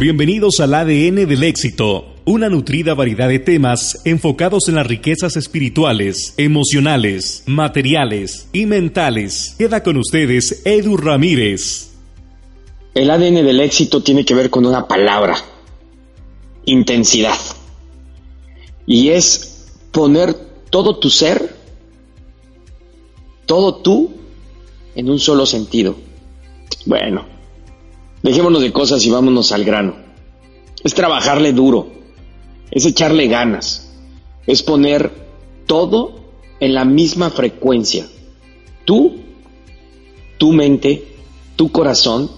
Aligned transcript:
Bienvenidos 0.00 0.60
al 0.60 0.72
ADN 0.72 1.28
del 1.28 1.42
éxito, 1.42 2.14
una 2.24 2.48
nutrida 2.48 2.94
variedad 2.94 3.28
de 3.28 3.38
temas 3.38 4.00
enfocados 4.06 4.66
en 4.68 4.76
las 4.76 4.86
riquezas 4.86 5.36
espirituales, 5.36 6.32
emocionales, 6.38 7.42
materiales 7.44 8.48
y 8.50 8.64
mentales. 8.64 9.56
Queda 9.58 9.82
con 9.82 9.98
ustedes 9.98 10.62
Edu 10.64 10.96
Ramírez. 10.96 11.90
El 12.94 13.10
ADN 13.10 13.44
del 13.44 13.60
éxito 13.60 14.02
tiene 14.02 14.24
que 14.24 14.34
ver 14.34 14.48
con 14.48 14.64
una 14.64 14.88
palabra, 14.88 15.36
intensidad. 16.64 17.36
Y 18.86 19.10
es 19.10 19.66
poner 19.92 20.32
todo 20.70 20.98
tu 20.98 21.10
ser, 21.10 21.54
todo 23.44 23.74
tú, 23.74 24.14
en 24.94 25.10
un 25.10 25.18
solo 25.18 25.44
sentido. 25.44 25.94
Bueno, 26.86 27.39
Dejémonos 28.22 28.62
de 28.62 28.72
cosas 28.72 29.04
y 29.06 29.10
vámonos 29.10 29.52
al 29.52 29.64
grano. 29.64 29.94
Es 30.82 30.94
trabajarle 30.94 31.52
duro, 31.52 31.88
es 32.70 32.84
echarle 32.84 33.28
ganas, 33.28 33.92
es 34.46 34.62
poner 34.62 35.12
todo 35.66 36.20
en 36.60 36.74
la 36.74 36.84
misma 36.84 37.30
frecuencia. 37.30 38.06
Tú, 38.84 39.16
tu 40.38 40.52
mente, 40.52 41.16
tu 41.56 41.70
corazón 41.70 42.30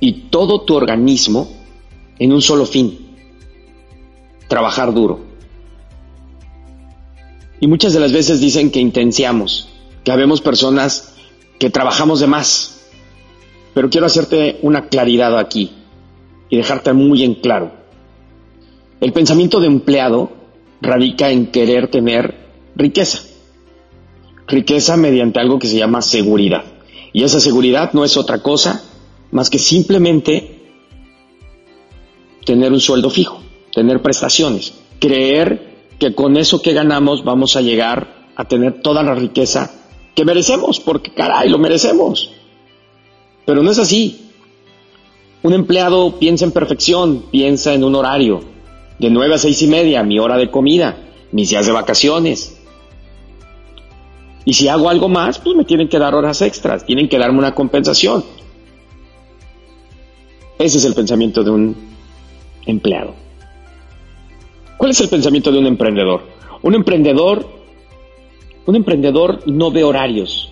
y 0.00 0.28
todo 0.30 0.62
tu 0.62 0.74
organismo 0.74 1.48
en 2.18 2.32
un 2.32 2.42
solo 2.42 2.66
fin. 2.66 3.16
Trabajar 4.48 4.92
duro. 4.92 5.20
Y 7.60 7.66
muchas 7.66 7.92
de 7.92 8.00
las 8.00 8.12
veces 8.12 8.40
dicen 8.40 8.70
que 8.70 8.80
intenciamos, 8.80 9.68
que 10.04 10.12
habemos 10.12 10.40
personas 10.40 11.14
que 11.58 11.70
trabajamos 11.70 12.20
de 12.20 12.26
más, 12.26 12.73
pero 13.74 13.90
quiero 13.90 14.06
hacerte 14.06 14.58
una 14.62 14.88
claridad 14.88 15.38
aquí 15.38 15.70
y 16.48 16.56
dejarte 16.56 16.92
muy 16.92 17.24
en 17.24 17.34
claro. 17.34 17.72
El 19.00 19.12
pensamiento 19.12 19.60
de 19.60 19.66
empleado 19.66 20.30
radica 20.80 21.30
en 21.30 21.48
querer 21.48 21.88
tener 21.88 22.34
riqueza. 22.76 23.20
Riqueza 24.46 24.96
mediante 24.96 25.40
algo 25.40 25.58
que 25.58 25.66
se 25.66 25.78
llama 25.78 26.00
seguridad. 26.00 26.64
Y 27.12 27.24
esa 27.24 27.40
seguridad 27.40 27.92
no 27.92 28.04
es 28.04 28.16
otra 28.16 28.42
cosa 28.42 28.84
más 29.30 29.50
que 29.50 29.58
simplemente 29.58 30.60
tener 32.44 32.72
un 32.72 32.80
sueldo 32.80 33.10
fijo, 33.10 33.40
tener 33.72 34.00
prestaciones, 34.00 34.74
creer 35.00 35.74
que 35.98 36.14
con 36.14 36.36
eso 36.36 36.62
que 36.62 36.72
ganamos 36.72 37.24
vamos 37.24 37.56
a 37.56 37.60
llegar 37.60 38.30
a 38.36 38.44
tener 38.46 38.80
toda 38.82 39.02
la 39.02 39.14
riqueza 39.14 39.70
que 40.14 40.24
merecemos, 40.24 40.78
porque 40.78 41.12
caray, 41.12 41.48
lo 41.48 41.58
merecemos. 41.58 42.30
Pero 43.44 43.62
no 43.62 43.70
es 43.70 43.78
así. 43.78 44.30
Un 45.42 45.52
empleado 45.52 46.18
piensa 46.18 46.44
en 46.44 46.52
perfección, 46.52 47.24
piensa 47.30 47.74
en 47.74 47.84
un 47.84 47.94
horario, 47.94 48.40
de 48.98 49.10
9 49.10 49.34
a 49.34 49.38
seis 49.38 49.60
y 49.62 49.66
media, 49.66 50.02
mi 50.02 50.18
hora 50.18 50.38
de 50.38 50.50
comida, 50.50 50.96
mis 51.32 51.50
días 51.50 51.66
de 51.66 51.72
vacaciones. 51.72 52.58
Y 54.46 54.54
si 54.54 54.68
hago 54.68 54.88
algo 54.88 55.08
más, 55.08 55.38
pues 55.38 55.56
me 55.56 55.64
tienen 55.64 55.88
que 55.88 55.98
dar 55.98 56.14
horas 56.14 56.40
extras, 56.42 56.86
tienen 56.86 57.08
que 57.08 57.18
darme 57.18 57.38
una 57.38 57.54
compensación. 57.54 58.24
Ese 60.58 60.78
es 60.78 60.84
el 60.84 60.94
pensamiento 60.94 61.42
de 61.42 61.50
un 61.50 61.76
empleado. 62.64 63.14
¿Cuál 64.78 64.92
es 64.92 65.00
el 65.00 65.08
pensamiento 65.08 65.50
de 65.50 65.58
un 65.58 65.66
emprendedor? 65.66 66.22
Un 66.62 66.74
emprendedor, 66.74 67.46
un 68.66 68.76
emprendedor 68.76 69.40
no 69.46 69.70
ve 69.70 69.84
horarios, 69.84 70.50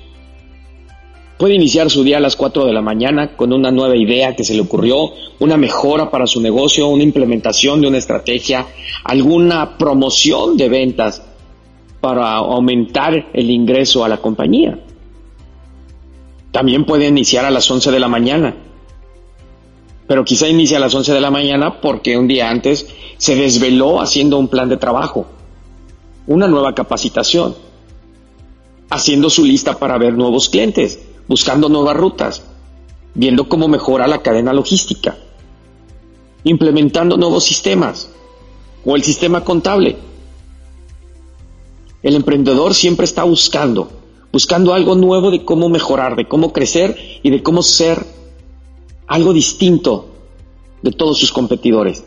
Puede 1.42 1.56
iniciar 1.56 1.90
su 1.90 2.04
día 2.04 2.18
a 2.18 2.20
las 2.20 2.36
4 2.36 2.66
de 2.66 2.72
la 2.72 2.82
mañana 2.82 3.36
con 3.36 3.52
una 3.52 3.72
nueva 3.72 3.96
idea 3.96 4.36
que 4.36 4.44
se 4.44 4.54
le 4.54 4.60
ocurrió, 4.60 5.10
una 5.40 5.56
mejora 5.56 6.08
para 6.08 6.24
su 6.28 6.40
negocio, 6.40 6.86
una 6.86 7.02
implementación 7.02 7.80
de 7.80 7.88
una 7.88 7.98
estrategia, 7.98 8.64
alguna 9.02 9.76
promoción 9.76 10.56
de 10.56 10.68
ventas 10.68 11.20
para 12.00 12.36
aumentar 12.36 13.30
el 13.32 13.50
ingreso 13.50 14.04
a 14.04 14.08
la 14.08 14.18
compañía. 14.18 14.78
También 16.52 16.84
puede 16.84 17.08
iniciar 17.08 17.44
a 17.44 17.50
las 17.50 17.68
11 17.68 17.90
de 17.90 17.98
la 17.98 18.06
mañana, 18.06 18.54
pero 20.06 20.24
quizá 20.24 20.46
inicie 20.46 20.76
a 20.76 20.80
las 20.80 20.94
11 20.94 21.12
de 21.12 21.20
la 21.20 21.32
mañana 21.32 21.80
porque 21.80 22.16
un 22.16 22.28
día 22.28 22.50
antes 22.50 22.86
se 23.16 23.34
desveló 23.34 24.00
haciendo 24.00 24.38
un 24.38 24.46
plan 24.46 24.68
de 24.68 24.76
trabajo, 24.76 25.26
una 26.28 26.46
nueva 26.46 26.72
capacitación, 26.76 27.56
haciendo 28.90 29.28
su 29.28 29.44
lista 29.44 29.76
para 29.76 29.98
ver 29.98 30.14
nuevos 30.14 30.48
clientes 30.48 31.08
buscando 31.28 31.68
nuevas 31.68 31.96
rutas, 31.96 32.42
viendo 33.14 33.48
cómo 33.48 33.68
mejora 33.68 34.06
la 34.06 34.22
cadena 34.22 34.52
logística, 34.52 35.16
implementando 36.44 37.16
nuevos 37.16 37.44
sistemas 37.44 38.10
o 38.84 38.96
el 38.96 39.02
sistema 39.02 39.44
contable. 39.44 39.96
El 42.02 42.16
emprendedor 42.16 42.74
siempre 42.74 43.04
está 43.04 43.22
buscando, 43.24 43.90
buscando 44.32 44.74
algo 44.74 44.94
nuevo 44.94 45.30
de 45.30 45.44
cómo 45.44 45.68
mejorar, 45.68 46.16
de 46.16 46.26
cómo 46.26 46.52
crecer 46.52 47.20
y 47.22 47.30
de 47.30 47.42
cómo 47.42 47.62
ser 47.62 48.04
algo 49.06 49.32
distinto 49.32 50.08
de 50.82 50.90
todos 50.90 51.18
sus 51.18 51.32
competidores. 51.32 52.04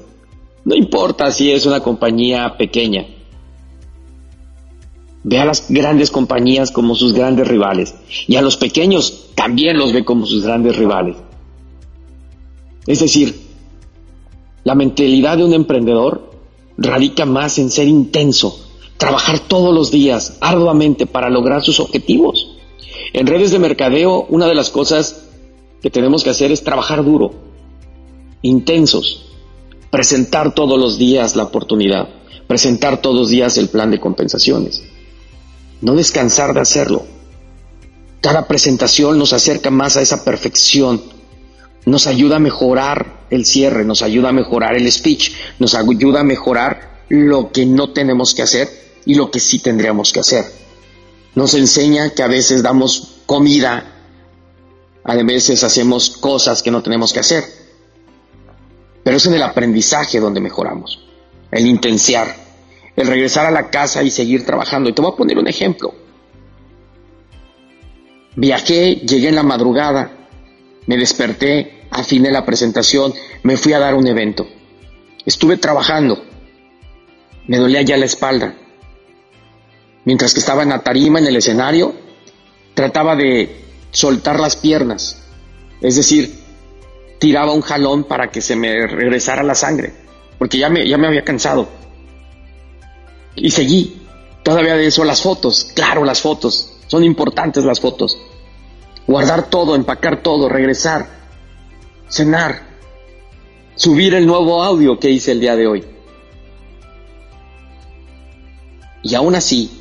No 0.66 0.76
importa 0.76 1.32
si 1.32 1.52
es 1.52 1.66
una 1.66 1.80
compañía 1.82 2.58
pequeña, 2.58 3.06
Ve 5.28 5.40
a 5.40 5.46
las 5.46 5.66
grandes 5.70 6.12
compañías 6.12 6.70
como 6.70 6.94
sus 6.94 7.14
grandes 7.14 7.48
rivales 7.48 7.96
y 8.28 8.36
a 8.36 8.44
los 8.44 8.58
pequeños 8.58 9.32
también 9.34 9.76
los 9.76 9.92
ve 9.92 10.06
como 10.06 10.28
sus 10.28 10.44
grandes 10.44 10.76
rivales. 10.78 11.16
Es 12.86 13.00
decir, 13.00 13.36
la 14.64 14.76
mentalidad 14.76 15.38
de 15.38 15.44
un 15.44 15.54
emprendedor 15.54 16.32
radica 16.78 17.26
más 17.26 17.58
en 17.58 17.72
ser 17.72 17.88
intenso, 17.88 18.68
trabajar 18.98 19.40
todos 19.40 19.74
los 19.74 19.90
días 19.90 20.38
arduamente 20.42 21.08
para 21.08 21.32
lograr 21.32 21.64
sus 21.64 21.80
objetivos. 21.80 22.52
En 23.12 23.26
redes 23.26 23.50
de 23.50 23.58
mercadeo, 23.58 24.28
una 24.30 24.46
de 24.46 24.54
las 24.54 24.70
cosas 24.70 25.26
que 25.82 25.90
tenemos 25.90 26.24
que 26.24 26.30
hacer 26.30 26.52
es 26.52 26.64
trabajar 26.64 27.04
duro, 27.04 27.32
intensos, 28.44 29.26
presentar 29.90 30.54
todos 30.54 30.80
los 30.80 31.00
días 31.00 31.36
la 31.36 31.46
oportunidad, 31.46 32.10
presentar 32.46 33.02
todos 33.02 33.16
los 33.16 33.30
días 33.30 33.58
el 33.58 33.70
plan 33.70 33.90
de 33.90 34.00
compensaciones 34.00 34.84
no 35.82 35.96
descansar 35.96 36.54
de 36.54 36.62
hacerlo. 36.62 37.06
Cada 38.22 38.48
presentación 38.48 39.20
nos 39.20 39.34
acerca 39.34 39.70
más 39.70 39.98
a 39.98 40.02
esa 40.02 40.24
perfección, 40.24 41.02
nos 41.86 42.08
ayuda 42.08 42.38
a 42.38 42.40
mejorar 42.40 43.26
el 43.30 43.46
cierre, 43.46 43.86
nos 43.86 44.02
ayuda 44.02 44.30
a 44.30 44.34
mejorar 44.34 44.76
el 44.76 44.92
speech, 44.92 45.34
nos 45.60 45.76
ayuda 45.76 46.22
a 46.22 46.24
mejorar 46.24 47.04
lo 47.10 47.52
que 47.52 47.66
no 47.66 47.92
tenemos 47.92 48.34
que 48.34 48.42
hacer 48.42 48.70
y 49.06 49.14
lo 49.14 49.30
que 49.30 49.40
sí 49.40 49.60
tendríamos 49.60 50.12
que 50.12 50.22
hacer. 50.22 50.46
Nos 51.36 51.54
enseña 51.54 52.12
que 52.12 52.24
a 52.24 52.28
veces 52.28 52.64
damos 52.64 53.18
comida, 53.26 53.94
a 55.04 55.16
veces 55.16 55.64
hacemos 55.64 56.10
cosas 56.10 56.64
que 56.64 56.72
no 56.72 56.82
tenemos 56.82 57.14
que 57.14 57.20
hacer. 57.20 57.44
Pero 59.04 59.18
es 59.18 59.26
en 59.28 59.36
el 59.36 59.44
aprendizaje 59.44 60.20
donde 60.20 60.42
mejoramos, 60.42 61.00
el 61.52 61.68
intenciar 61.68 62.45
el 62.96 63.08
regresar 63.08 63.46
a 63.46 63.52
la 63.52 63.70
casa 63.70 64.04
y 64.04 64.12
seguir 64.12 64.46
trabajando. 64.46 64.90
Y 64.90 64.94
te 64.94 65.02
voy 65.02 65.12
a 65.12 65.16
poner 65.16 65.38
un 65.38 65.48
ejemplo. 65.48 65.94
Viajé, 68.36 68.96
llegué 68.96 69.30
en 69.30 69.36
la 69.36 69.44
madrugada, 69.44 70.12
me 70.88 70.98
desperté, 70.98 71.86
afiné 71.90 72.32
la 72.32 72.46
presentación, 72.46 73.14
me 73.44 73.58
fui 73.58 73.74
a 73.74 73.80
dar 73.80 73.96
un 73.96 74.08
evento. 74.08 74.48
Estuve 75.26 75.58
trabajando, 75.58 76.24
me 77.48 77.58
dolía 77.58 77.82
ya 77.82 77.98
la 77.98 78.06
espalda. 78.06 78.56
Mientras 80.04 80.34
que 80.34 80.40
estaba 80.40 80.64
en 80.64 80.70
la 80.70 80.84
tarima, 80.84 81.20
en 81.20 81.28
el 81.28 81.38
escenario, 81.38 81.96
trataba 82.74 83.16
de 83.16 83.64
soltar 83.92 84.40
las 84.40 84.56
piernas, 84.58 85.24
es 85.82 85.96
decir, 85.96 86.36
tiraba 87.20 87.54
un 87.54 87.62
jalón 87.62 88.04
para 88.04 88.30
que 88.30 88.42
se 88.42 88.56
me 88.56 88.86
regresara 88.86 89.42
la 89.42 89.56
sangre, 89.56 89.94
porque 90.38 90.58
ya 90.58 90.70
me, 90.70 90.88
ya 90.88 90.98
me 90.98 91.08
había 91.08 91.24
cansado. 91.24 91.70
Y 93.36 93.52
seguí. 93.52 94.02
Todavía 94.44 94.76
de 94.76 94.86
eso 94.86 95.04
las 95.04 95.22
fotos, 95.22 95.72
claro, 95.74 96.06
las 96.06 96.22
fotos, 96.22 96.72
son 96.86 97.04
importantes 97.04 97.66
las 97.66 97.80
fotos. 97.80 98.16
Guardar 99.08 99.50
todo, 99.50 99.76
empacar 99.76 100.22
todo, 100.22 100.48
regresar, 100.48 101.08
cenar, 102.08 102.62
subir 103.76 104.14
el 104.14 104.28
nuevo 104.28 104.64
audio 104.64 105.00
que 105.00 105.10
hice 105.10 105.32
el 105.32 105.40
día 105.40 105.56
de 105.56 105.66
hoy. 105.66 105.84
Y 109.02 109.16
aún 109.16 109.34
así, 109.34 109.72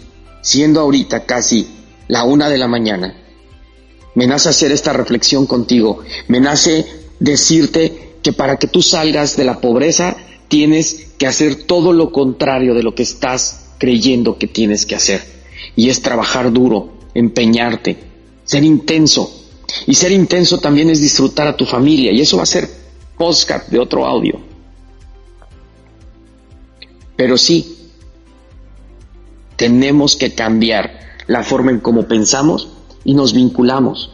siendo 0.41 0.81
ahorita 0.81 1.25
casi 1.27 1.69
la 2.09 2.25
una 2.25 2.49
de 2.49 2.59
la 2.59 2.69
mañana, 2.69 3.15
me 4.15 4.27
nace 4.27 4.49
hacer 4.49 4.73
esta 4.73 4.93
reflexión 4.93 5.47
contigo, 5.47 6.01
me 6.29 6.41
nace 6.41 6.87
decirte 7.21 8.17
que 8.23 8.33
para 8.33 8.57
que 8.57 8.67
tú 8.67 8.81
salgas 8.81 9.37
de 9.37 9.45
la 9.45 9.61
pobreza 9.61 10.17
tienes 10.55 11.09
que 11.19 11.27
hacer 11.27 11.65
todo 11.65 11.93
lo 11.93 12.13
contrario 12.13 12.75
de 12.75 12.85
lo 12.85 12.95
que 12.95 13.03
estás 13.03 13.71
creyendo 13.79 14.39
que 14.39 14.47
tienes 14.47 14.87
que 14.87 14.95
hacer. 14.95 15.21
Y 15.75 15.89
es 15.89 16.01
trabajar 16.01 16.53
duro, 16.53 16.93
empeñarte, 17.13 17.99
ser 18.45 18.63
intenso. 18.63 19.49
Y 19.89 19.95
ser 19.95 20.13
intenso 20.13 20.59
también 20.59 20.91
es 20.91 21.01
disfrutar 21.01 21.49
a 21.49 21.57
tu 21.57 21.67
familia. 21.67 22.13
Y 22.13 22.21
eso 22.21 22.37
va 22.37 22.45
a 22.45 22.47
ser 22.47 22.71
podcast, 23.19 23.69
de 23.69 23.81
otro 23.81 24.07
audio. 24.07 24.41
Pero 27.17 27.37
sí, 27.37 27.91
tenemos 29.57 30.15
que 30.15 30.37
cambiar 30.37 31.01
la 31.27 31.43
forma 31.43 31.73
en 31.73 31.81
cómo 31.81 32.07
pensamos 32.07 32.69
y 33.03 33.15
nos 33.15 33.33
vinculamos. 33.33 34.13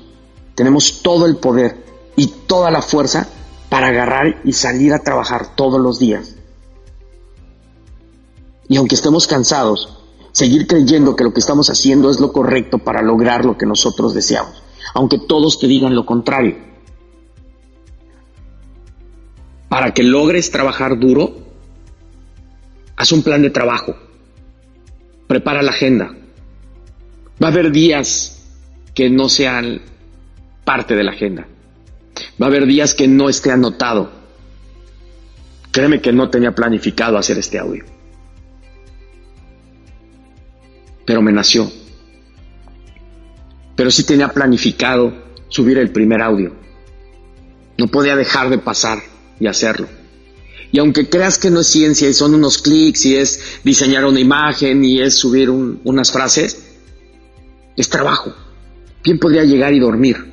Tenemos 0.55 1.03
todo 1.03 1.27
el 1.27 1.37
poder 1.37 1.85
y 2.17 2.29
toda 2.47 2.71
la 2.71 2.81
fuerza 2.81 3.29
para 3.71 3.87
agarrar 3.87 4.43
y 4.45 4.53
salir 4.53 4.93
a 4.93 4.99
trabajar 4.99 5.55
todos 5.57 5.81
los 5.81 5.99
días. 5.99 6.37
Y 8.69 8.77
aunque 8.77 8.97
estemos 8.97 9.27
cansados, 9.27 9.99
seguir 10.33 10.67
creyendo 10.67 11.17
que 11.17 11.25
lo 11.25 11.33
que 11.33 11.41
estamos 11.41 11.71
haciendo 11.71 12.11
es 12.11 12.21
lo 12.21 12.33
correcto 12.33 12.79
para 12.79 13.01
lograr 13.01 13.45
lo 13.45 13.57
que 13.57 13.67
nosotros 13.67 14.13
deseamos, 14.13 14.63
aunque 14.93 15.19
todos 15.19 15.59
te 15.59 15.69
digan 15.69 15.95
lo 15.95 16.05
contrario. 16.05 16.57
Para 19.69 19.95
que 19.95 20.03
logres 20.03 20.51
trabajar 20.51 20.99
duro, 20.99 21.33
haz 22.97 23.13
un 23.13 23.23
plan 23.23 23.41
de 23.41 23.51
trabajo, 23.51 23.95
prepara 25.29 25.63
la 25.63 25.71
agenda. 25.71 26.13
Va 27.43 27.49
a 27.49 27.51
haber 27.51 27.71
días 27.71 28.43
que 28.95 29.09
no 29.09 29.29
sean 29.29 29.81
parte 30.65 30.97
de 30.97 31.05
la 31.05 31.13
agenda. 31.13 31.47
Va 32.41 32.47
a 32.47 32.49
haber 32.49 32.67
días 32.67 32.95
que 32.95 33.07
no 33.07 33.29
esté 33.29 33.51
anotado. 33.51 34.11
Créeme 35.71 36.01
que 36.01 36.13
no 36.13 36.31
tenía 36.31 36.55
planificado 36.55 37.19
hacer 37.19 37.37
este 37.39 37.59
audio. 37.59 37.85
Pero 41.05 41.21
me 41.21 41.33
nació. 41.33 41.71
Pero 43.77 43.91
sí 43.91 44.05
tenía 44.05 44.29
planificado 44.29 45.13
subir 45.49 45.79
el 45.79 45.91
primer 45.91 46.23
audio. 46.23 46.55
No 47.77 47.89
podía 47.89 48.17
dejar 48.17 48.49
de 48.49 48.59
pasar 48.59 49.01
y 49.39 49.47
hacerlo. 49.47 49.89
Y 50.73 50.79
aunque 50.79 51.11
creas 51.11 51.39
que 51.39 51.51
no 51.51 51.61
es 51.61 51.67
ciencia 51.67 52.09
y 52.09 52.15
son 52.15 52.35
unos 52.35 52.59
clics 52.59 53.05
y 53.05 53.17
es 53.17 53.61
diseñar 53.65 54.05
una 54.05 54.21
imagen 54.21 54.85
y 54.85 55.01
es 55.01 55.17
subir 55.17 55.51
unas 55.51 56.13
frases, 56.13 56.63
es 57.77 57.89
trabajo. 57.89 58.33
Bien 59.03 59.19
podría 59.19 59.45
llegar 59.45 59.75
y 59.75 59.81
dormir 59.81 60.30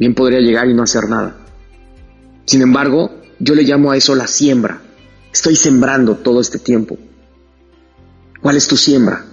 Bien 0.00 0.14
podría 0.14 0.40
llegar 0.40 0.66
y 0.66 0.72
no 0.72 0.82
hacer 0.82 1.10
nada. 1.10 1.36
Sin 2.46 2.62
embargo, 2.62 3.10
yo 3.38 3.54
le 3.54 3.64
llamo 3.64 3.90
a 3.90 3.98
eso 3.98 4.14
la 4.14 4.26
siembra. 4.26 4.80
Estoy 5.30 5.56
sembrando 5.56 6.16
todo 6.16 6.40
este 6.40 6.58
tiempo. 6.58 6.96
¿Cuál 8.40 8.56
es 8.56 8.66
tu 8.66 8.78
siembra? 8.78 9.26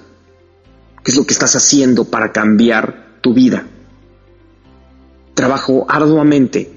¿Qué 1.06 1.12
es 1.12 1.18
lo 1.18 1.26
que 1.26 1.34
estás 1.34 1.56
haciendo 1.56 2.04
para 2.04 2.34
cambiar 2.34 3.18
tu 3.22 3.34
vida? 3.34 3.66
Trabajo 5.34 5.86
arduamente 5.88 6.70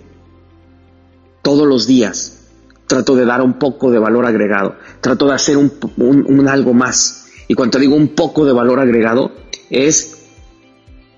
todos 1.43 1.67
los 1.67 1.89
días. 1.89 2.45
Trato 2.87 3.17
de 3.17 3.25
dar 3.25 3.43
un 3.43 3.59
poco 3.59 3.91
de 3.91 3.99
valor 3.99 4.25
agregado. 4.25 4.77
Trato 5.01 5.27
de 5.27 5.35
hacer 5.35 5.57
un, 5.57 6.49
algo 6.49 6.75
más. 6.75 7.27
Y 7.49 7.55
cuando 7.55 7.81
digo 7.81 7.97
un 7.97 8.15
poco 8.15 8.45
de 8.45 8.53
valor 8.53 8.79
agregado, 8.79 9.33
es 9.69 10.20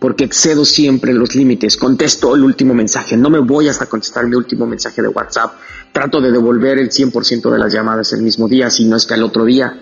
porque 0.03 0.25
excedo 0.25 0.65
siempre 0.65 1.15
los 1.15 1.37
límites. 1.37 1.77
Contesto 1.77 2.35
el 2.35 2.43
último 2.43 2.75
mensaje, 2.75 3.17
no 3.17 3.31
me 3.31 3.39
voy 3.39 3.69
hasta 3.69 3.87
contestar 3.87 4.27
mi 4.27 4.35
último 4.35 4.67
mensaje 4.67 5.01
de 5.01 5.07
WhatsApp. 5.07 5.53
Trato 5.93 6.21
de 6.21 6.33
devolver 6.33 6.81
el 6.81 6.91
100% 6.91 7.49
de 7.49 7.57
las 7.57 7.73
llamadas 7.73 8.13
el 8.13 8.21
mismo 8.21 8.49
día, 8.49 8.69
si 8.69 8.85
no 8.85 8.97
es 8.97 9.07
que 9.07 9.15
al 9.15 9.23
otro 9.23 9.45
día. 9.45 9.79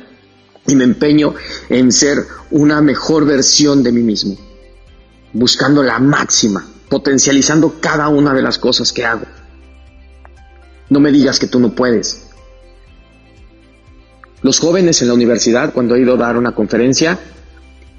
Y 0.67 0.75
me 0.75 0.84
empeño 0.84 1.34
en 1.70 1.90
ser 1.90 2.19
una 2.50 2.82
mejor 2.82 3.25
versión 3.25 3.82
de 3.82 3.93
mí 3.93 4.02
mismo, 4.02 4.37
buscando 5.32 5.82
la 5.82 5.99
máxima, 5.99 6.66
potencializando 6.90 7.76
cada 7.81 8.08
una 8.08 8.34
de 8.34 8.43
las 8.43 8.58
cosas 8.58 8.93
que 8.93 9.06
hago. 9.06 9.25
No 10.90 11.00
me 11.00 11.12
digas 11.12 11.38
que 11.38 11.46
tú 11.46 11.58
no 11.61 11.75
puedes. 11.75 12.26
Los 14.43 14.58
jóvenes 14.58 15.00
en 15.00 15.08
la 15.08 15.14
universidad, 15.14 15.73
cuando 15.73 15.94
he 15.94 16.02
ido 16.02 16.12
a 16.12 16.19
dar 16.19 16.37
una 16.37 16.55
conferencia, 16.55 17.19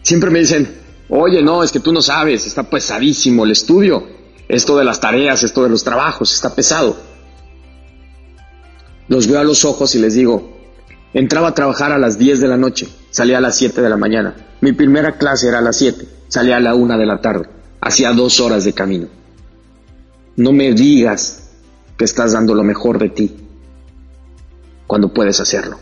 siempre 0.03 0.29
me 0.29 0.37
dicen, 0.37 0.80
Oye, 1.13 1.43
no, 1.43 1.61
es 1.61 1.73
que 1.73 1.81
tú 1.81 1.91
no 1.91 2.01
sabes, 2.01 2.47
está 2.47 2.63
pesadísimo 2.63 3.43
el 3.43 3.51
estudio. 3.51 4.07
Esto 4.47 4.77
de 4.77 4.85
las 4.85 5.01
tareas, 5.01 5.43
esto 5.43 5.61
de 5.61 5.67
los 5.67 5.83
trabajos, 5.83 6.33
está 6.33 6.55
pesado. 6.55 6.95
Los 9.09 9.27
veo 9.27 9.41
a 9.41 9.43
los 9.43 9.65
ojos 9.65 9.93
y 9.93 9.99
les 9.99 10.13
digo, 10.13 10.57
entraba 11.13 11.49
a 11.49 11.53
trabajar 11.53 11.91
a 11.91 11.97
las 11.97 12.17
10 12.17 12.39
de 12.39 12.47
la 12.47 12.55
noche, 12.55 12.87
salía 13.09 13.39
a 13.39 13.41
las 13.41 13.57
7 13.57 13.81
de 13.81 13.89
la 13.89 13.97
mañana. 13.97 14.55
Mi 14.61 14.71
primera 14.71 15.17
clase 15.17 15.49
era 15.49 15.59
a 15.59 15.61
las 15.61 15.75
7, 15.75 16.07
salía 16.29 16.55
a 16.55 16.61
la 16.61 16.75
1 16.75 16.97
de 16.97 17.05
la 17.05 17.19
tarde. 17.19 17.49
Hacía 17.81 18.13
dos 18.13 18.39
horas 18.39 18.63
de 18.63 18.71
camino. 18.71 19.07
No 20.37 20.53
me 20.53 20.71
digas 20.71 21.49
que 21.97 22.05
estás 22.05 22.31
dando 22.31 22.55
lo 22.55 22.63
mejor 22.63 22.99
de 22.99 23.09
ti 23.09 23.35
cuando 24.87 25.13
puedes 25.13 25.41
hacerlo. 25.41 25.77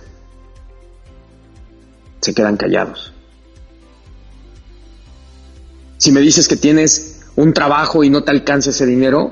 Se 2.20 2.34
quedan 2.34 2.58
callados. 2.58 3.14
Si 6.10 6.14
me 6.14 6.22
dices 6.22 6.48
que 6.48 6.56
tienes 6.56 7.20
un 7.36 7.54
trabajo 7.54 8.04
y 8.04 8.10
no 8.10 8.24
te 8.24 8.32
alcanza 8.32 8.72
ese 8.72 8.88
dinero, 8.88 9.32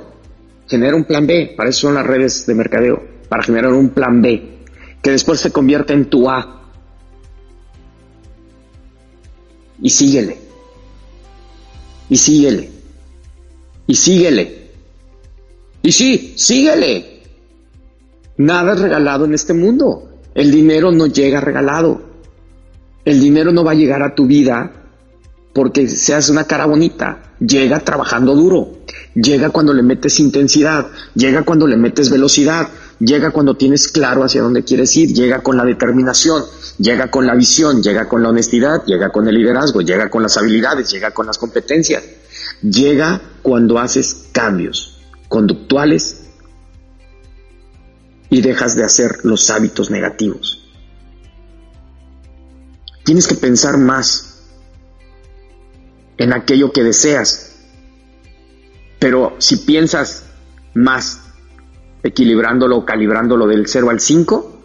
genera 0.68 0.95
un 0.95 1.06
plan 1.06 1.25
B. 1.25 1.56
Para 1.57 1.71
eso 1.71 1.88
son 1.88 1.95
las 1.95 2.06
redes 2.06 2.45
de 2.45 2.53
mercadeo, 2.53 3.03
para 3.27 3.41
generar 3.41 3.74
un 3.74 3.89
plan 3.89 4.21
B, 4.21 4.59
que 5.01 5.09
después 5.09 5.39
se 5.39 5.51
convierte 5.51 5.94
en 5.94 6.06
tu 6.06 6.29
A. 6.29 6.69
Y 9.81 9.89
síguele. 9.89 10.38
Y 12.12 12.18
síguele. 12.18 12.69
Y 13.88 13.95
síguele. 13.95 14.69
Y 15.81 15.91
sí, 15.91 16.33
síguele. 16.38 17.24
Nada 18.38 18.74
es 18.74 18.81
regalado 18.81 19.25
en 19.25 19.33
este 19.33 19.56
mundo. 19.56 20.12
El 20.35 20.51
dinero 20.51 20.91
no 20.91 21.07
llega 21.07 21.41
regalado. 21.41 22.03
El 23.03 23.19
dinero 23.19 23.51
no 23.51 23.63
va 23.63 23.71
a 23.71 23.74
llegar 23.74 24.03
a 24.03 24.13
tu 24.13 24.27
vida 24.27 24.76
porque 25.57 25.88
seas 25.89 26.30
una 26.30 26.44
cara 26.44 26.68
bonita. 26.68 27.33
Llega 27.39 27.80
trabajando 27.80 28.36
duro, 28.36 28.83
llega 29.15 29.50
cuando 29.50 29.74
le 29.74 29.81
metes 29.81 30.19
intensidad, 30.19 30.86
llega 31.15 31.42
cuando 31.42 31.65
le 31.65 31.77
metes 31.77 32.12
velocidad, 32.12 32.68
llega 33.00 33.31
cuando 33.31 33.57
tienes 33.57 33.88
claro 33.88 34.24
hacia 34.24 34.44
dónde 34.44 34.63
quieres 34.63 34.95
ir, 34.95 35.12
llega 35.13 35.42
con 35.42 35.57
la 35.57 35.65
determinación, 35.65 36.44
llega 36.77 37.09
con 37.09 37.25
la 37.25 37.33
visión, 37.33 37.81
llega 37.81 38.07
con 38.07 38.21
la 38.21 38.30
honestidad, 38.30 38.86
llega 38.86 39.09
con 39.09 39.27
el 39.27 39.33
liderazgo, 39.33 39.81
llega 39.81 40.12
con 40.12 40.21
las 40.21 40.38
habilidades, 40.38 40.92
llega 40.92 41.09
con 41.09 41.25
las 41.25 41.39
competencias, 41.39 42.03
llega 42.62 43.20
cuando 43.41 43.79
haces 43.79 44.27
cambios 44.32 45.00
conductuales 45.27 46.27
y 48.29 48.41
dejas 48.41 48.75
de 48.75 48.84
hacer 48.84 49.22
los 49.24 49.50
hábitos 49.50 49.89
negativos. 49.89 50.63
Tienes 53.03 53.25
que 53.25 53.36
pensar 53.36 53.79
más 53.79 54.26
en 56.17 56.33
aquello 56.33 56.71
que 56.71 56.83
deseas. 56.83 57.55
Pero 59.00 59.36
si 59.39 59.57
piensas 59.57 60.25
más 60.74 61.21
equilibrándolo 62.03 62.86
calibrándolo 62.86 63.47
del 63.47 63.67
0 63.67 63.89
al 63.89 64.00
5, 64.00 64.57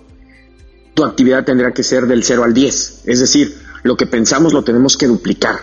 tu 0.95 1.05
actividad 1.05 1.45
tendrá 1.45 1.73
que 1.73 1.83
ser 1.83 2.07
del 2.07 2.23
0 2.23 2.45
al 2.45 2.55
10. 2.55 3.03
Es 3.07 3.21
decir, 3.21 3.57
lo 3.83 3.97
que 3.97 4.07
pensamos 4.07 4.53
lo 4.53 4.63
tenemos 4.63 4.97
que 4.97 5.07
duplicar 5.07 5.57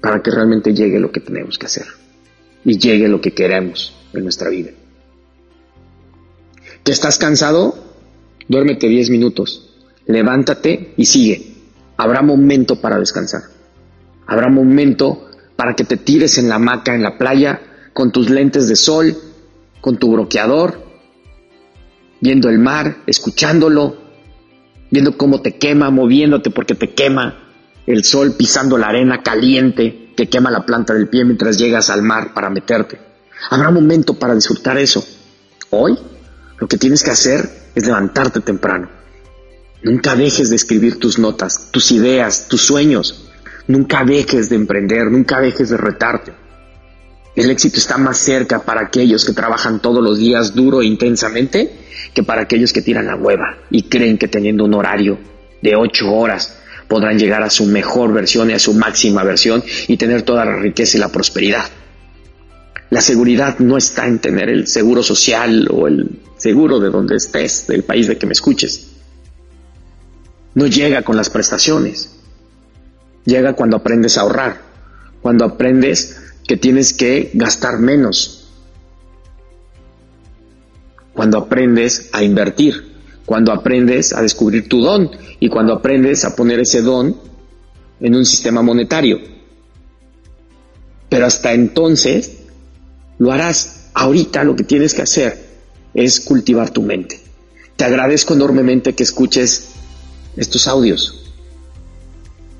para 0.00 0.22
que 0.22 0.30
realmente 0.30 0.72
llegue 0.72 0.98
lo 0.98 1.10
que 1.10 1.20
tenemos 1.20 1.58
que 1.58 1.66
hacer 1.66 1.86
y 2.64 2.78
llegue 2.78 3.08
lo 3.08 3.20
que 3.20 3.32
queremos 3.32 3.94
en 4.12 4.22
nuestra 4.22 4.48
vida. 4.48 4.70
¿Te 6.82 6.92
estás 6.92 7.18
cansado? 7.18 7.76
Duérmete 8.48 8.88
10 8.88 9.10
minutos, 9.10 9.74
levántate 10.06 10.94
y 10.96 11.04
sigue. 11.04 11.54
Habrá 11.96 12.22
momento 12.22 12.80
para 12.80 12.98
descansar. 12.98 13.57
Habrá 14.28 14.48
momento 14.50 15.28
para 15.56 15.74
que 15.74 15.84
te 15.84 15.96
tires 15.96 16.38
en 16.38 16.48
la 16.48 16.56
hamaca 16.56 16.94
en 16.94 17.02
la 17.02 17.18
playa 17.18 17.60
con 17.94 18.12
tus 18.12 18.30
lentes 18.30 18.68
de 18.68 18.76
sol, 18.76 19.16
con 19.80 19.96
tu 19.96 20.12
bloqueador, 20.12 20.86
viendo 22.20 22.48
el 22.50 22.58
mar, 22.58 22.98
escuchándolo, 23.06 23.96
viendo 24.90 25.16
cómo 25.16 25.40
te 25.40 25.56
quema, 25.56 25.90
moviéndote 25.90 26.50
porque 26.50 26.74
te 26.74 26.90
quema 26.90 27.48
el 27.86 28.04
sol 28.04 28.34
pisando 28.36 28.76
la 28.76 28.88
arena 28.88 29.22
caliente 29.22 30.12
que 30.14 30.28
quema 30.28 30.50
la 30.50 30.66
planta 30.66 30.92
del 30.92 31.08
pie 31.08 31.24
mientras 31.24 31.56
llegas 31.56 31.88
al 31.88 32.02
mar 32.02 32.34
para 32.34 32.50
meterte. 32.50 33.00
Habrá 33.48 33.70
momento 33.70 34.14
para 34.14 34.34
disfrutar 34.34 34.76
eso. 34.76 35.02
Hoy 35.70 35.98
lo 36.58 36.68
que 36.68 36.76
tienes 36.76 37.02
que 37.02 37.10
hacer 37.10 37.48
es 37.74 37.86
levantarte 37.86 38.40
temprano. 38.40 38.90
Nunca 39.82 40.16
dejes 40.16 40.50
de 40.50 40.56
escribir 40.56 40.98
tus 40.98 41.18
notas, 41.18 41.70
tus 41.70 41.90
ideas, 41.92 42.46
tus 42.48 42.60
sueños. 42.60 43.27
Nunca 43.68 44.04
dejes 44.04 44.48
de 44.48 44.56
emprender, 44.56 45.10
nunca 45.10 45.40
dejes 45.40 45.68
de 45.68 45.76
retarte. 45.76 46.32
El 47.36 47.50
éxito 47.50 47.78
está 47.78 47.98
más 47.98 48.18
cerca 48.18 48.60
para 48.60 48.80
aquellos 48.80 49.24
que 49.24 49.32
trabajan 49.32 49.80
todos 49.80 50.02
los 50.02 50.18
días 50.18 50.54
duro 50.54 50.82
e 50.82 50.86
intensamente 50.86 51.70
que 52.12 52.22
para 52.22 52.42
aquellos 52.42 52.72
que 52.72 52.82
tiran 52.82 53.06
la 53.06 53.14
hueva 53.14 53.58
y 53.70 53.82
creen 53.84 54.18
que 54.18 54.26
teniendo 54.26 54.64
un 54.64 54.74
horario 54.74 55.18
de 55.62 55.76
ocho 55.76 56.12
horas 56.12 56.58
podrán 56.88 57.18
llegar 57.18 57.42
a 57.42 57.50
su 57.50 57.66
mejor 57.66 58.12
versión 58.12 58.50
y 58.50 58.54
a 58.54 58.58
su 58.58 58.72
máxima 58.74 59.22
versión 59.22 59.62
y 59.86 59.96
tener 59.98 60.22
toda 60.22 60.44
la 60.44 60.56
riqueza 60.56 60.96
y 60.96 61.00
la 61.00 61.12
prosperidad. 61.12 61.66
La 62.90 63.02
seguridad 63.02 63.58
no 63.58 63.76
está 63.76 64.06
en 64.06 64.18
tener 64.18 64.48
el 64.48 64.66
seguro 64.66 65.02
social 65.02 65.68
o 65.70 65.86
el 65.86 66.20
seguro 66.38 66.80
de 66.80 66.88
donde 66.88 67.16
estés, 67.16 67.66
del 67.66 67.82
país 67.82 68.08
de 68.08 68.16
que 68.16 68.26
me 68.26 68.32
escuches. 68.32 68.88
No 70.54 70.66
llega 70.66 71.02
con 71.02 71.16
las 71.16 71.28
prestaciones. 71.28 72.17
Llega 73.28 73.52
cuando 73.52 73.76
aprendes 73.76 74.16
a 74.16 74.22
ahorrar, 74.22 74.62
cuando 75.20 75.44
aprendes 75.44 76.18
que 76.46 76.56
tienes 76.56 76.94
que 76.94 77.30
gastar 77.34 77.78
menos, 77.78 78.48
cuando 81.12 81.36
aprendes 81.36 82.08
a 82.14 82.22
invertir, 82.22 82.94
cuando 83.26 83.52
aprendes 83.52 84.14
a 84.14 84.22
descubrir 84.22 84.66
tu 84.66 84.80
don 84.80 85.10
y 85.40 85.50
cuando 85.50 85.74
aprendes 85.74 86.24
a 86.24 86.34
poner 86.34 86.60
ese 86.60 86.80
don 86.80 87.18
en 88.00 88.14
un 88.14 88.24
sistema 88.24 88.62
monetario. 88.62 89.18
Pero 91.10 91.26
hasta 91.26 91.52
entonces 91.52 92.38
lo 93.18 93.30
harás. 93.30 93.90
Ahorita 93.92 94.42
lo 94.42 94.56
que 94.56 94.64
tienes 94.64 94.94
que 94.94 95.02
hacer 95.02 95.48
es 95.92 96.20
cultivar 96.20 96.70
tu 96.70 96.80
mente. 96.80 97.20
Te 97.76 97.84
agradezco 97.84 98.32
enormemente 98.32 98.94
que 98.94 99.02
escuches 99.02 99.68
estos 100.34 100.66
audios, 100.66 101.27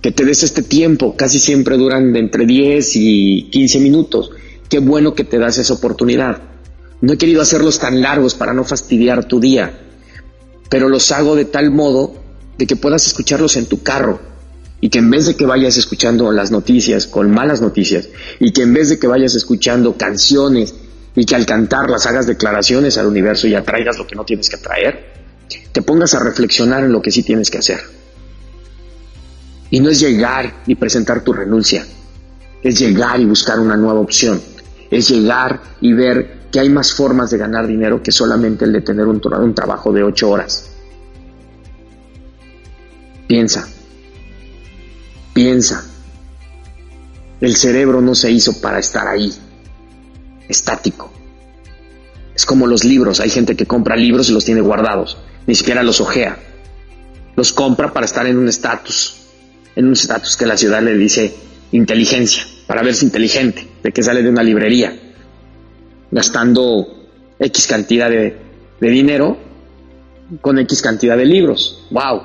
que 0.01 0.13
te 0.13 0.25
des 0.25 0.43
este 0.43 0.63
tiempo, 0.63 1.17
casi 1.17 1.39
siempre 1.39 1.77
duran 1.77 2.13
de 2.13 2.21
entre 2.21 2.47
10 2.47 2.97
y 2.97 3.43
15 3.51 3.81
minutos. 3.81 4.31
Qué 4.69 4.79
bueno 4.79 5.15
que 5.15 5.25
te 5.25 5.39
das 5.39 5.59
esa 5.59 5.75
oportunidad. 5.75 6.43
No 7.01 7.13
he 7.13 7.19
querido 7.19 7.43
hacerlos 7.43 7.79
tan 7.79 8.01
largos 8.01 8.35
para 8.35 8.53
no 8.53 8.65
fastidiar 8.65 9.27
tu 9.27 9.41
día, 9.41 9.79
pero 10.69 10.89
los 10.89 11.11
hago 11.13 11.37
de 11.37 11.45
tal 11.45 11.71
modo 11.71 12.15
de 12.59 12.67
que 12.67 12.77
puedas 12.77 13.07
escucharlos 13.07 13.57
en 13.57 13.67
tu 13.67 13.83
carro, 13.83 14.21
y 14.81 14.91
que 14.91 14.99
en 14.99 15.11
vez 15.11 15.27
de 15.27 15.37
que 15.37 15.47
vayas 15.47 15.77
escuchando 15.77 16.31
las 16.31 16.51
noticias 16.51 17.07
con 17.07 17.31
malas 17.31 17.61
noticias 17.61 18.09
y 18.39 18.53
que 18.53 18.63
en 18.63 18.73
vez 18.73 18.89
de 18.89 18.99
que 18.99 19.07
vayas 19.07 19.35
escuchando 19.35 19.97
canciones 19.97 20.75
y 21.15 21.25
que 21.25 21.35
al 21.35 21.47
cantarlas 21.47 22.07
hagas 22.07 22.27
declaraciones 22.27 22.97
al 22.97 23.07
universo 23.07 23.49
y 23.49 23.55
atraigas 23.55 23.99
lo 23.99 24.07
que 24.07 24.15
no 24.15 24.25
tienes 24.25 24.49
que 24.49 24.57
atraer, 24.57 25.13
te 25.73 25.83
pongas 25.83 26.15
a 26.15 26.21
reflexionar 26.21 26.85
en 26.85 26.93
lo 26.93 27.03
que 27.03 27.11
sí 27.11 27.23
tienes 27.23 27.51
que 27.51 27.59
hacer. 27.59 27.81
Y 29.71 29.81
no 29.81 29.91
es 29.91 30.01
llegar 30.01 30.63
y 30.67 30.75
presentar 30.75 31.23
tu 31.23 31.33
renuncia, 31.33 31.87
es 32.63 32.79
llegar 32.79 33.21
y 33.21 33.27
buscar 33.27 33.61
una 33.61 33.77
nueva 33.77 34.01
opción, 34.01 34.41
es 34.91 35.09
llegar 35.09 35.61
y 35.81 35.93
ver 35.93 36.39
que 36.51 36.61
hay 36.61 36.71
más 36.71 36.95
formas 36.95 37.31
de 37.31 37.39
ganar 37.39 37.67
dinero 37.67 38.03
que 38.03 38.11
solamente 38.11 38.65
el 38.65 38.73
de 38.73 38.81
tener 38.81 39.07
un, 39.07 39.21
trabajo 39.55 39.93
de 39.93 40.03
ocho 40.03 40.31
horas. 40.31 40.71
Piensa, 43.27 43.69
Piensa. 45.35 45.85
El 47.41 47.55
cerebro 47.55 48.01
no 48.01 48.17
se 48.17 48.29
hizo 48.29 48.61
para 48.61 48.81
estar 48.81 49.07
ahí, 49.07 49.33
estático. 50.49 51.13
Es 52.35 52.45
como 52.45 52.67
los 52.67 52.83
libros. 52.83 53.21
Hay 53.21 53.31
gente 53.31 53.55
que 53.55 53.65
compra 53.65 53.95
libros 53.95 54.29
y 54.29 54.33
los 54.33 54.45
tiene 54.45 54.61
guardados. 54.61 55.19
Ni 55.47 55.55
siquiera 55.55 55.85
los 55.85 56.01
ojea. 56.01 56.39
Los 57.37 57.53
compra 57.53 57.93
para 57.93 58.07
estar 58.07 58.27
en 58.27 58.39
un 58.39 58.49
estatus. 58.49 59.28
En 59.79 59.87
un 59.87 59.93
estatus 59.93 60.37
que 60.37 60.45
la 60.45 60.57
ciudad 60.57 60.83
le 60.83 60.97
dice 60.97 61.33
inteligencia. 61.71 62.43
Para 62.67 62.83
verse 62.83 63.05
inteligente. 63.05 63.65
De 63.81 63.93
que 63.93 64.03
sale 64.03 64.25
de 64.25 64.29
una 64.29 64.43
librería. 64.43 64.93
Gastando 66.11 67.07
X 67.39 67.69
cantidad 67.69 68.11
de, 68.11 68.37
de 68.81 68.91
dinero 68.91 69.39
con 70.41 70.59
X 70.59 70.83
cantidad 70.83 71.17
de 71.17 71.25
libros. 71.27 71.87
¡Wow! 71.93 72.23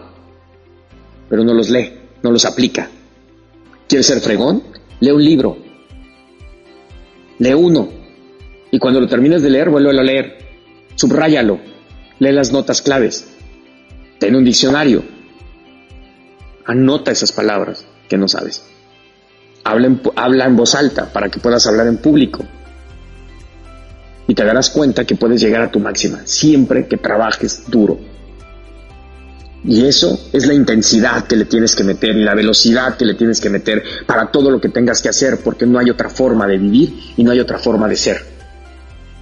Pero 1.30 1.44
no 1.44 1.54
los 1.54 1.70
lee, 1.70 1.94
no 2.24 2.32
los 2.32 2.44
aplica. 2.46 2.90
¿Quieres 3.88 4.08
ser 4.08 4.20
fregón? 4.20 4.64
Lee 5.00 5.12
un 5.12 5.24
libro. 5.24 5.56
Lee 7.38 7.54
uno. 7.54 7.88
Y 8.72 8.80
cuando 8.80 9.00
lo 9.00 9.08
termines 9.08 9.44
de 9.44 9.52
leer, 9.52 9.70
vuelve 9.70 9.92
a 9.92 10.04
leer. 10.04 10.38
Subráyalo. 10.96 11.60
Lee 12.18 12.32
las 12.32 12.52
notas 12.52 12.82
claves. 12.82 13.28
Ten 14.18 14.36
un 14.36 14.44
diccionario. 14.44 15.04
Anota 16.66 17.12
esas 17.12 17.32
palabras 17.32 17.86
que 18.08 18.18
no 18.18 18.28
sabes. 18.28 18.64
Habla 19.64 19.88
en, 19.88 20.02
habla 20.16 20.46
en 20.46 20.56
voz 20.56 20.76
alta 20.76 21.12
para 21.12 21.30
que 21.30 21.40
puedas 21.40 21.66
hablar 21.68 21.88
en 21.88 21.98
público. 21.98 22.46
Y 24.28 24.36
te 24.36 24.46
darás 24.46 24.70
cuenta 24.70 25.06
que 25.06 25.16
puedes 25.16 25.42
llegar 25.42 25.62
a 25.62 25.72
tu 25.72 25.80
máxima 25.80 26.22
siempre 26.26 26.88
que 26.88 26.98
trabajes 26.98 27.64
duro. 27.68 28.00
Y 29.66 29.86
eso 29.86 30.20
es 30.34 30.46
la 30.46 30.54
intensidad 30.54 31.26
que 31.26 31.38
le 31.38 31.46
tienes 31.46 31.76
que 31.76 31.84
meter 31.84 32.16
y 32.18 32.24
la 32.24 32.36
velocidad 32.36 32.98
que 32.98 33.06
le 33.06 33.14
tienes 33.14 33.40
que 33.40 33.50
meter 33.50 33.82
para 34.06 34.30
todo 34.30 34.52
lo 34.52 34.60
que 34.60 34.70
tengas 34.70 35.02
que 35.02 35.10
hacer, 35.10 35.40
porque 35.42 35.66
no 35.66 35.80
hay 35.80 35.90
otra 35.90 36.10
forma 36.10 36.46
de 36.48 36.58
vivir 36.58 37.14
y 37.16 37.24
no 37.24 37.32
hay 37.32 37.40
otra 37.40 37.58
forma 37.58 37.88
de 37.88 37.96
ser. 37.96 38.18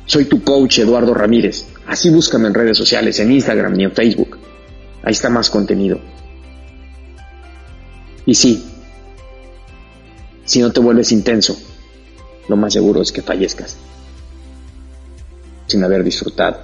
Soy 0.06 0.26
tu 0.26 0.44
coach 0.44 0.80
Eduardo 0.80 1.14
Ramírez. 1.14 1.66
Así 1.88 2.10
búscame 2.10 2.48
en 2.48 2.56
redes 2.56 2.78
sociales, 2.78 3.20
en 3.20 3.32
Instagram 3.32 3.80
y 3.80 3.84
en 3.84 3.92
Facebook. 3.92 4.38
Ahí 5.04 5.12
está 5.12 5.30
más 5.30 5.50
contenido. 5.50 6.00
Y 8.32 8.34
sí, 8.34 8.64
si 10.46 10.62
no 10.62 10.72
te 10.72 10.80
vuelves 10.80 11.12
intenso, 11.12 11.60
lo 12.48 12.56
más 12.56 12.72
seguro 12.72 13.02
es 13.02 13.12
que 13.12 13.22
fallezcas 13.22 13.76
sin 15.68 15.84
haber 15.84 16.02
disfrutado 16.02 16.62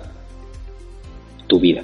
tu 1.45 1.59
vida. 1.59 1.83